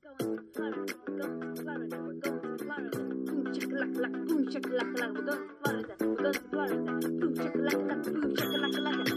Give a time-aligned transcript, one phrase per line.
[0.00, 2.98] Going to Florida, we're going to Florida, we're going to Florida.
[2.98, 6.76] Boom shakalaka, boom shakalaka, we're going to Florida, we're going to Florida.
[7.18, 9.08] Boom shakalaka, boom shakalaka, going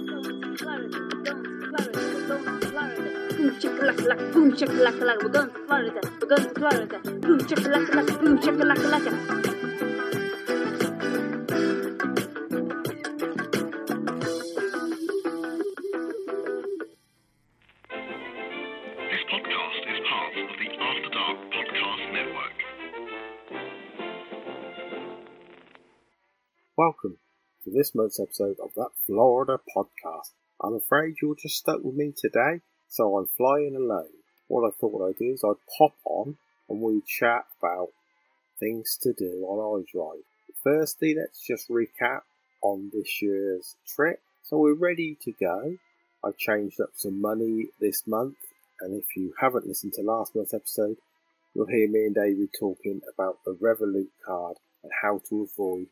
[0.42, 3.10] to Florida, going to Florida, we're going to Florida.
[3.38, 6.98] Boom shakalaka, boom shakalaka, we're going to Florida, we're going to Florida.
[7.20, 9.51] Boom shakalaka, boom shakalaka.
[26.84, 27.20] Welcome
[27.64, 30.32] to this month's episode of that Florida podcast.
[30.64, 34.10] I'm afraid you're just stuck with me today, so I'm flying alone.
[34.48, 37.90] What I thought I'd do is I'd pop on and we'd chat about
[38.60, 40.24] things to do on iDrive.
[40.64, 42.22] Firstly, let's just recap
[42.64, 44.20] on this year's trip.
[44.42, 45.78] So we're ready to go.
[46.24, 48.38] I've changed up some money this month,
[48.80, 50.98] and if you haven't listened to last month's episode,
[51.54, 55.86] you'll hear me and David talking about the Revolut card and how to avoid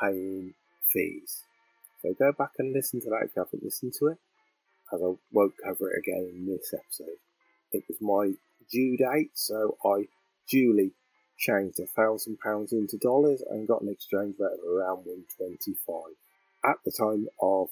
[0.00, 0.54] paying
[0.92, 1.42] fees.
[2.02, 4.18] So go back and listen to that if you haven't listened to it,
[4.92, 7.18] as I won't cover it again in this episode.
[7.72, 8.32] It was my
[8.70, 10.06] due date, so I
[10.48, 10.92] duly
[11.38, 15.94] changed a thousand pounds into dollars and got an exchange rate of around 125.
[16.64, 17.68] At the time of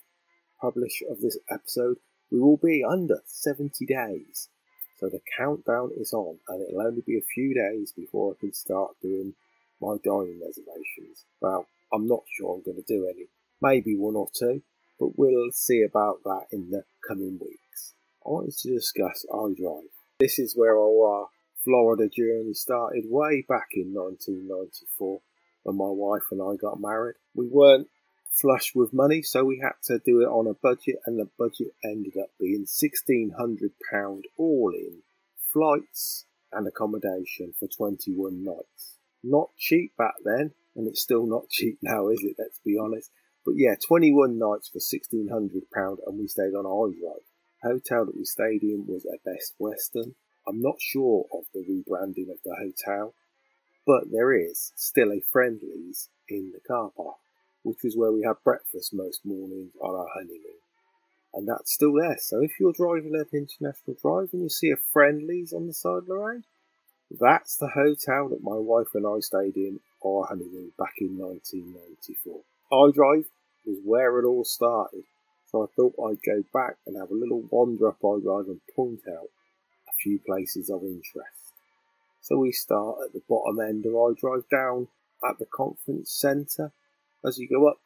[0.61, 1.97] publish of this episode,
[2.31, 4.49] we will be under 70 days.
[4.99, 8.55] So the countdown is on, and it'll only be a few days before I can
[8.55, 9.35] start doing
[9.81, 11.25] my dining reservations.
[11.41, 13.29] Well, I'm not sure I'm going to do any.
[13.63, 14.63] Maybe one or two,
[14.99, 17.95] but we'll see about that in the coming weeks.
[18.27, 19.93] I wanted to discuss iDrive.
[20.19, 21.29] This is where our
[21.63, 25.21] Florida journey started way back in 1994
[25.63, 27.17] when my wife and I got married.
[27.35, 27.89] We weren't
[28.35, 31.69] flush with money, so we had to do it on a budget, and the budget
[31.85, 34.99] ended up being £1,600 all in
[35.53, 38.99] flights and accommodation for 21 nights.
[39.23, 42.37] Not cheap back then, and it's still not cheap now, is it?
[42.39, 43.11] Let's be honest.
[43.45, 47.25] But yeah, 21 nights for £1,600, and we stayed on iDrive.
[47.63, 50.15] Hotel that we stayed in was a Best Western.
[50.47, 53.15] I'm not sure of the rebranding of the hotel,
[53.87, 57.17] but there is still a Friendly's in the car park,
[57.63, 60.61] which was where we had breakfast most mornings on our honeymoon.
[61.33, 62.17] And that's still there.
[62.21, 65.99] So if you're driving up International Drive and you see a Friendly's on the side
[65.99, 66.45] of the road,
[67.11, 71.19] that's the hotel that my wife and I stayed in on our honeymoon back in
[71.19, 72.41] 1994.
[72.73, 73.25] iDrive
[73.67, 75.05] was where it all started.
[75.51, 79.01] So I thought I'd go back and have a little wander up iDrive and point
[79.09, 79.29] out
[79.89, 81.53] a few places of interest.
[82.21, 84.89] So we start at the bottom end of iDrive down
[85.29, 86.73] at the conference centre.
[87.25, 87.79] As you go up,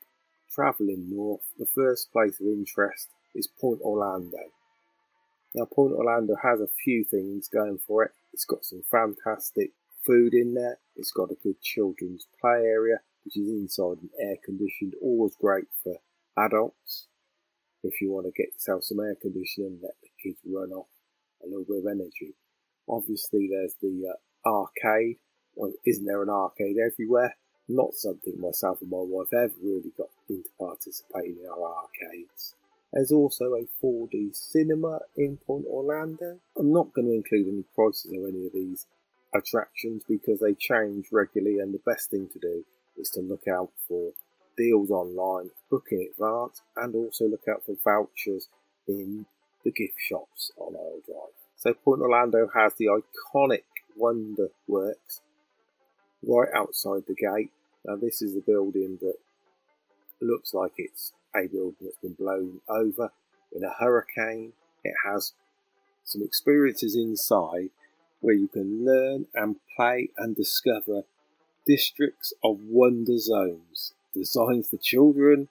[0.54, 4.38] travelling north, the first place of interest is Pointe Orlando.
[5.54, 8.12] Now, Pointe Orlando has a few things going for it.
[8.32, 9.72] It's got some fantastic
[10.04, 10.78] food in there.
[10.96, 14.94] It's got a good children's play area, which is inside and air conditioned.
[15.02, 15.96] Always great for
[16.36, 17.06] adults.
[17.82, 20.88] If you want to get yourself some air conditioning, let the kids run off
[21.42, 22.34] a little bit of energy.
[22.88, 25.18] Obviously, there's the uh, arcade.
[25.54, 27.36] Well, isn't there an arcade everywhere?
[27.68, 32.54] Not something myself and my wife ever really got into participating in our arcades.
[32.92, 36.40] There's also a 4D cinema in Pointe Orlando.
[36.56, 38.86] I'm not going to include any prices of any of these
[39.34, 42.64] attractions because they change regularly, and the best thing to do
[42.96, 44.12] is to look out for
[44.56, 48.48] deals online, book in advance, and also look out for vouchers
[48.86, 49.26] in
[49.64, 51.32] the gift shops on iDrive.
[51.56, 53.64] So Pointe Orlando has the iconic
[53.96, 55.20] Wonder Works
[56.22, 57.50] right outside the gate.
[57.84, 59.16] Now this is a building that
[60.20, 63.10] looks like it's a building that's been blown over
[63.54, 64.52] in a hurricane.
[64.84, 65.32] It has
[66.04, 67.70] some experiences inside
[68.20, 71.02] where you can learn and play and discover
[71.66, 75.48] districts of wonder zones designed for children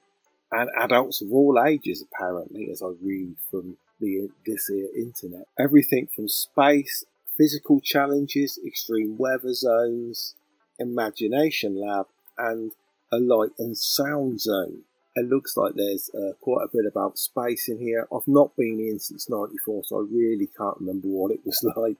[0.52, 5.48] and adults of all ages, apparently, as I read from the this here internet.
[5.60, 7.04] Everything from space,
[7.36, 10.36] physical challenges, extreme weather zones,
[10.80, 12.72] imagination lab, and
[13.12, 14.84] a light and sound zone.
[15.16, 18.08] It looks like there's uh, quite a bit about space in here.
[18.14, 21.98] I've not been in since '94, so I really can't remember what it was like.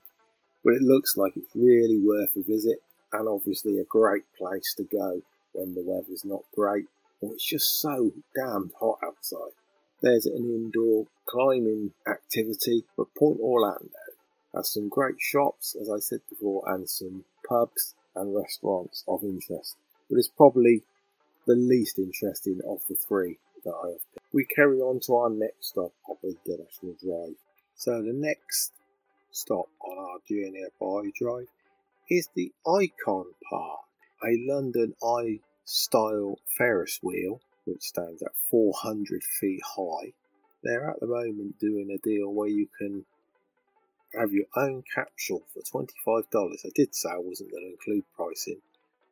[0.64, 2.82] But it looks like it's really worth a visit,
[3.12, 5.22] and obviously a great place to go
[5.52, 6.86] when the weather's not great
[7.20, 9.52] or it's just so damned hot outside.
[10.02, 13.88] There's an indoor climbing activity, but Pointe Orlando
[14.54, 19.76] has some great shops, as I said before, and some pubs and restaurants of interest.
[20.08, 20.82] But it's probably
[21.46, 24.26] the least interesting of the three that I have picked.
[24.32, 27.36] We carry on to our next stop of International Drive.
[27.74, 28.72] So the next
[29.30, 31.48] stop on our journey up I Drive
[32.10, 33.80] is the Icon Park,
[34.24, 40.12] a London Eye style Ferris wheel which stands at 400 feet high.
[40.62, 43.04] They're at the moment doing a deal where you can
[44.18, 46.24] have your own capsule for $25.
[46.64, 48.60] I did say I wasn't going to include pricing.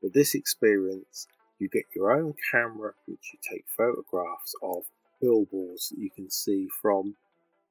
[0.03, 1.27] With this experience,
[1.59, 4.85] you get your own camera, which you take photographs of
[5.21, 7.17] billboards that you can see from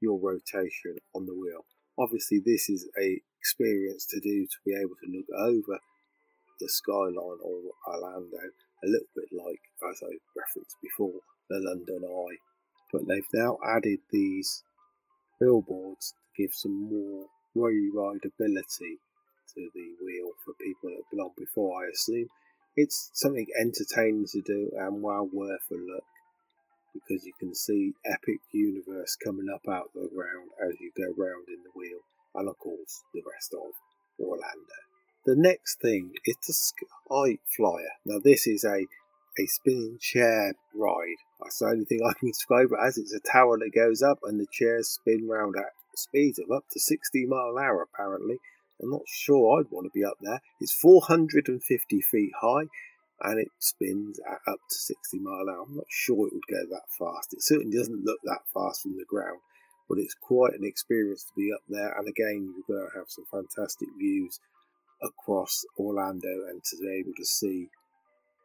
[0.01, 1.65] your rotation on the wheel.
[1.97, 5.80] Obviously, this is a experience to do to be able to look over
[6.59, 8.51] the skyline or Orlando,
[8.83, 12.38] a little bit like, as I referenced before, the London Eye.
[12.92, 14.63] But they've now added these
[15.39, 19.00] billboards to give some more rideability
[19.53, 22.27] to the wheel for people that have been on before, I assume.
[22.75, 26.03] It's something entertaining to do and well worth a look
[26.95, 31.13] because you can see Epic Universe coming up out of the ground as you go
[31.18, 32.00] round in the wheel,
[32.33, 33.74] and of course the rest of
[34.19, 34.80] Orlando.
[35.25, 38.00] The next thing is the Sky Flyer.
[38.06, 38.86] Now this is a
[39.38, 41.19] a spinning chair ride.
[41.42, 42.97] That's the only thing I can describe it as.
[42.97, 46.63] It's a tower that goes up and the chairs spin round at speeds of up
[46.71, 48.38] to 60 mile an hour apparently.
[48.81, 50.42] I'm not sure I'd want to be up there.
[50.62, 52.68] It's 450 feet high
[53.22, 55.66] and it spins at up to 60 mile an hour.
[55.68, 57.34] I'm not sure it would go that fast.
[57.34, 59.40] It certainly doesn't look that fast from the ground,
[59.88, 61.98] but it's quite an experience to be up there.
[61.98, 64.40] And again, you're going to have some fantastic views
[65.02, 67.70] across Orlando and to be able to see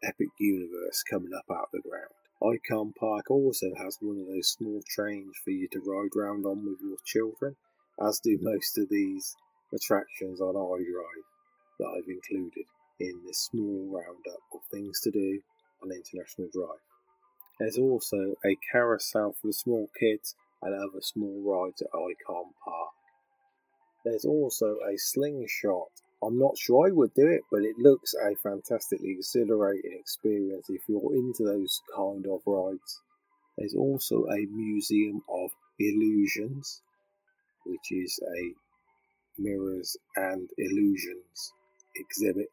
[0.02, 2.14] Epic Universe coming up out of the ground.
[2.42, 6.64] Icon Park also has one of those small trains for you to ride round on
[6.64, 7.56] with your children,
[8.00, 9.36] as do most of these
[9.74, 11.28] attractions on iDrive
[11.78, 12.64] that I've included
[12.98, 14.40] in this small roundup
[14.70, 15.40] things to do
[15.82, 16.80] on International Drive.
[17.58, 22.90] There's also a carousel for the small kids and other small rides at Icon Park.
[24.04, 25.90] There's also a slingshot.
[26.22, 30.82] I'm not sure I would do it, but it looks a fantastically exhilarating experience if
[30.88, 33.00] you're into those kind of rides.
[33.58, 36.82] There's also a museum of illusions,
[37.66, 38.54] which is a
[39.38, 41.52] mirrors and illusions
[41.96, 42.50] exhibit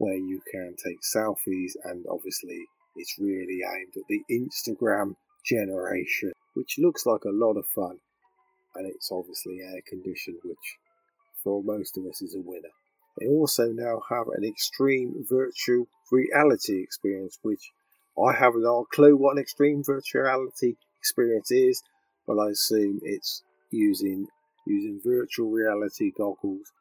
[0.00, 2.64] where you can take selfies and obviously
[2.96, 5.14] it's really aimed at the Instagram
[5.44, 7.98] generation, which looks like a lot of fun
[8.74, 10.78] and it's obviously air conditioned, which
[11.44, 12.70] for most of us is a winner.
[13.18, 17.70] They also now have an extreme virtual reality experience, which
[18.18, 21.82] I have no clue what an extreme virtual reality experience is,
[22.26, 24.28] but I assume it's using
[24.66, 26.72] using virtual reality goggles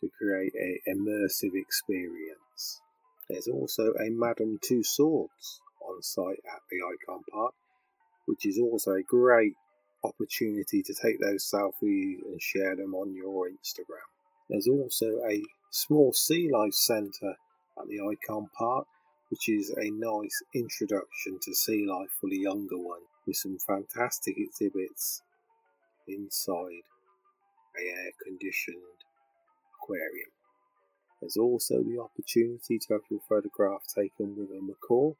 [0.00, 2.80] to create an immersive experience.
[3.28, 7.54] There's also a Madame Tussauds on site at the Icon Park,
[8.26, 9.54] which is also a great
[10.04, 14.06] opportunity to take those selfies and share them on your Instagram.
[14.48, 17.36] There's also a small sea life centre
[17.78, 18.86] at the Icon Park,
[19.30, 24.36] which is a nice introduction to sea life for the younger one, with some fantastic
[24.38, 25.22] exhibits
[26.06, 26.84] inside
[27.76, 28.76] a air conditioned
[29.86, 30.30] aquarium.
[31.20, 35.12] There's also the opportunity to have your photograph taken with a macaw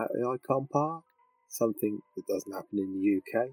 [0.00, 1.04] at the Icon Park,
[1.48, 3.48] something that doesn't happen in the UK,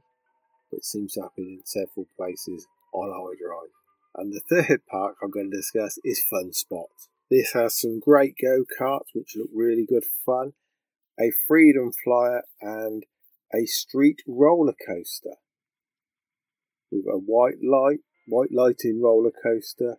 [0.72, 3.74] but seems to happen in several places on iDrive.
[4.16, 6.90] And the third park I'm going to discuss is Fun Spot.
[7.30, 10.54] This has some great go karts which look really good fun,
[11.20, 13.04] a freedom flyer, and
[13.54, 15.36] a street roller coaster
[16.92, 19.98] with a white light, White Lightning roller coaster,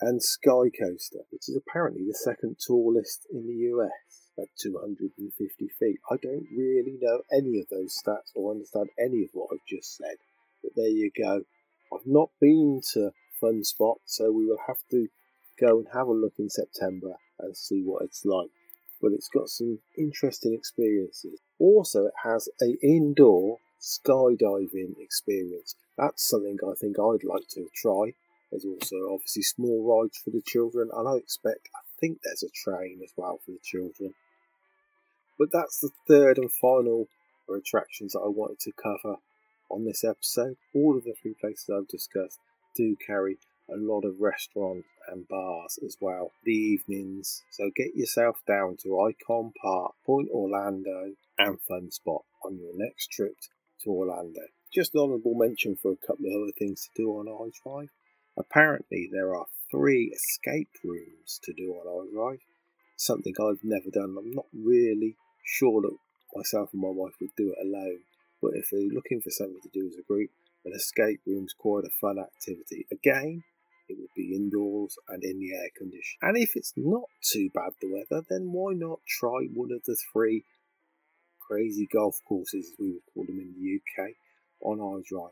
[0.00, 5.98] and Sky Coaster, which is apparently the second tallest in the US at 250 feet.
[6.10, 9.96] I don't really know any of those stats or understand any of what I've just
[9.96, 10.16] said,
[10.62, 11.42] but there you go.
[11.92, 15.08] I've not been to Fun Spot, so we will have to
[15.60, 18.50] go and have a look in September and see what it's like.
[19.00, 21.40] But it's got some interesting experiences.
[21.58, 25.76] Also, it has a indoor skydiving experience.
[25.96, 28.12] That's something I think I'd like to try.
[28.50, 32.48] There's also obviously small rides for the children, and I expect, I think there's a
[32.48, 34.14] train as well for the children.
[35.38, 37.08] But that's the third and final
[37.54, 39.16] attractions that I wanted to cover
[39.70, 40.56] on this episode.
[40.74, 42.38] All of the three places I've discussed
[42.74, 43.38] do carry
[43.70, 47.42] a lot of restaurants and bars as well the evenings.
[47.50, 53.10] So get yourself down to Icon Park, Pointe Orlando, and Fun Spot on your next
[53.10, 53.34] trip
[53.84, 54.40] to Orlando.
[54.72, 57.88] Just an honourable mention for a couple of other things to do on iDrive.
[58.38, 62.40] Apparently, there are three escape rooms to do on iDrive.
[62.96, 64.16] Something I've never done.
[64.18, 65.96] I'm not really sure that
[66.34, 68.00] myself and my wife would do it alone.
[68.40, 70.30] But if you're looking for something to do as a group,
[70.64, 72.86] an escape room's quite a fun activity.
[72.92, 73.42] Again,
[73.88, 76.18] it would be indoors and in the air condition.
[76.22, 79.96] And if it's not too bad the weather, then why not try one of the
[80.12, 80.44] three
[81.40, 84.10] crazy golf courses, as we would call them in the UK,
[84.60, 85.30] on iDrive.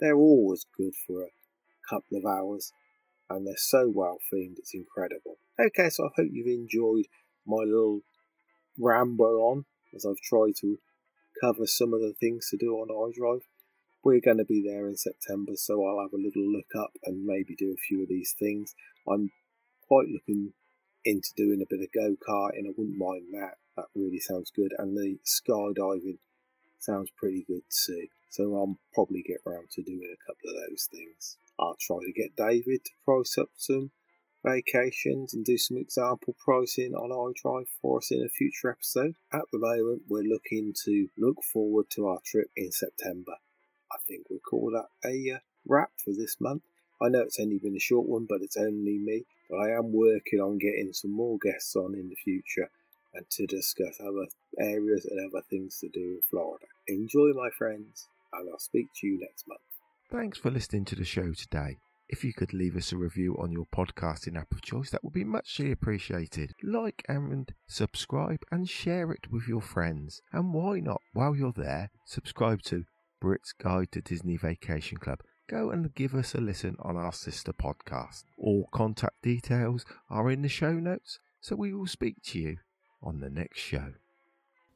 [0.00, 1.28] They're always good for a
[1.88, 2.72] couple of hours
[3.30, 5.36] and they're so well themed, it's incredible.
[5.58, 7.06] Okay, so I hope you've enjoyed
[7.46, 8.00] my little
[8.78, 9.64] ramble on
[9.94, 10.78] as I've tried to
[11.40, 13.42] cover some of the things to do on iDrive.
[14.02, 17.24] We're going to be there in September, so I'll have a little look up and
[17.24, 18.74] maybe do a few of these things.
[19.08, 19.30] I'm
[19.88, 20.52] quite looking
[21.04, 22.66] into doing a bit of go karting.
[22.66, 23.54] I wouldn't mind that.
[23.76, 24.72] That really sounds good.
[24.78, 26.18] And the skydiving
[26.78, 28.08] sounds pretty good too.
[28.34, 31.36] So I'll probably get round to doing a couple of those things.
[31.56, 33.92] I'll try to get David to price up some
[34.44, 39.14] vacations and do some example pricing on iDrive for us in a future episode.
[39.32, 43.36] At the moment, we're looking to look forward to our trip in September.
[43.92, 46.64] I think we'll call that a uh, wrap for this month.
[47.00, 49.26] I know it's only been a short one, but it's only me.
[49.48, 52.68] But I am working on getting some more guests on in the future
[53.14, 54.26] and to discuss other
[54.58, 56.66] areas and other things to do in Florida.
[56.88, 59.60] Enjoy, my friends, and I'll speak to you next month.
[60.10, 61.78] Thanks for listening to the show today.
[62.08, 65.14] If you could leave us a review on your podcasting app of choice, that would
[65.14, 66.52] be muchly appreciated.
[66.62, 70.20] Like and subscribe and share it with your friends.
[70.32, 72.84] And why not, while you're there, subscribe to
[73.20, 75.20] Brit's Guide to Disney Vacation Club.
[75.48, 78.24] Go and give us a listen on our sister podcast.
[78.38, 82.58] All contact details are in the show notes, so we will speak to you
[83.02, 83.94] on the next show.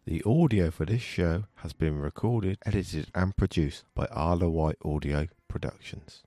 [0.09, 5.29] The audio for this show has been recorded, edited, and produced by Arla White Audio
[5.49, 6.23] Productions.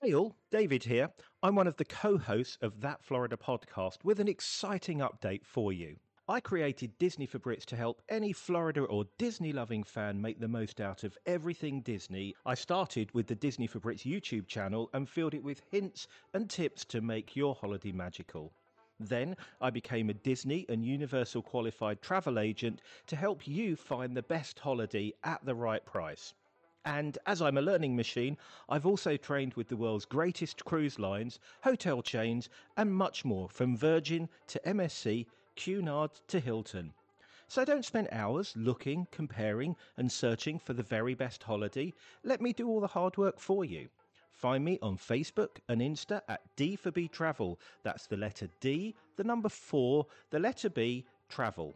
[0.00, 1.10] Hey all, David here.
[1.42, 5.72] I'm one of the co hosts of That Florida podcast with an exciting update for
[5.72, 5.96] you.
[6.28, 10.46] I created Disney for Brits to help any Florida or Disney loving fan make the
[10.46, 12.36] most out of everything Disney.
[12.46, 16.48] I started with the Disney for Brits YouTube channel and filled it with hints and
[16.48, 18.52] tips to make your holiday magical.
[18.98, 24.22] Then I became a Disney and Universal qualified travel agent to help you find the
[24.22, 26.32] best holiday at the right price.
[26.82, 28.38] And as I'm a learning machine,
[28.70, 33.76] I've also trained with the world's greatest cruise lines, hotel chains, and much more from
[33.76, 35.26] Virgin to MSC,
[35.56, 36.94] Cunard to Hilton.
[37.48, 41.92] So don't spend hours looking, comparing, and searching for the very best holiday.
[42.22, 43.90] Let me do all the hard work for you.
[44.36, 47.58] Find me on Facebook and Insta at D for B Travel.
[47.82, 51.74] That's the letter D, the number four, the letter B, travel.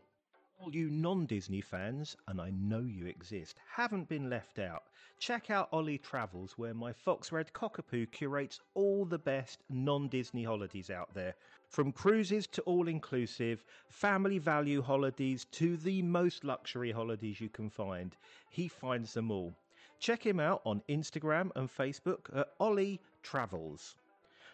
[0.59, 4.83] All you non Disney fans, and I know you exist, haven't been left out.
[5.19, 10.45] Check out Ollie Travels, where my Fox Red Cockapoo curates all the best non Disney
[10.45, 11.37] holidays out there.
[11.67, 17.71] From cruises to all inclusive, family value holidays to the most luxury holidays you can
[17.71, 18.15] find,
[18.51, 19.57] he finds them all.
[20.01, 23.97] Check him out on Instagram and Facebook at Ollie Travels.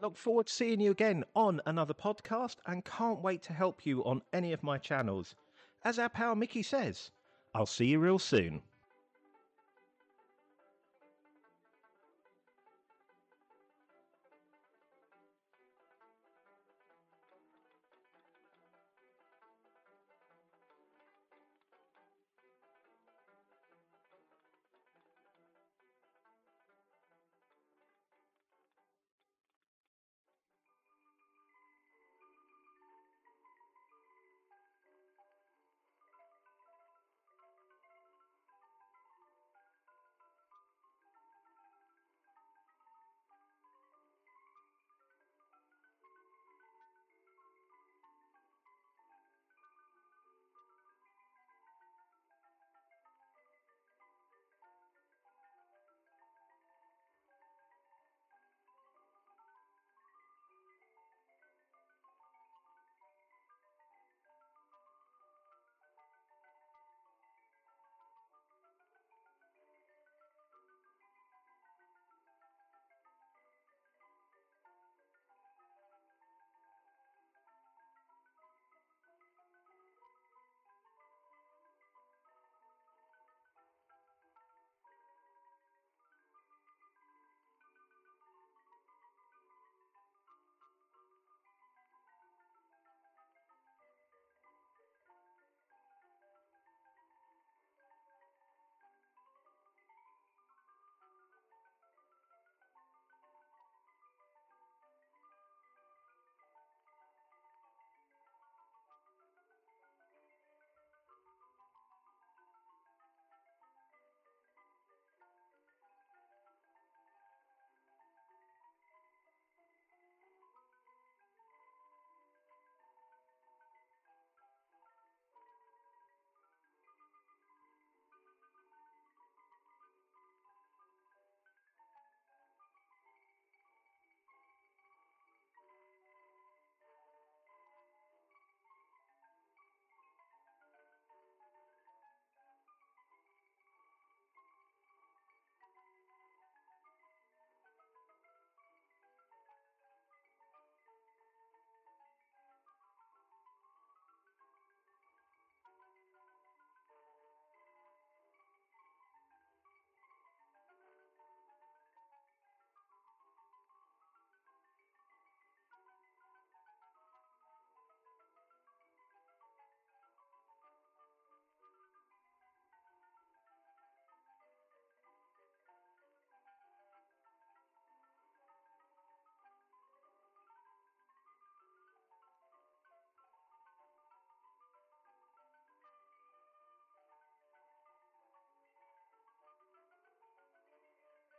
[0.00, 4.02] Look forward to seeing you again on another podcast and can't wait to help you
[4.04, 5.34] on any of my channels.
[5.84, 7.10] As our pal Mickey says,
[7.54, 8.62] I'll see you real soon.